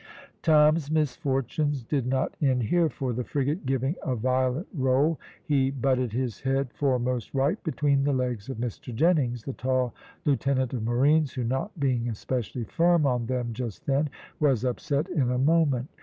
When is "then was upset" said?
13.85-15.07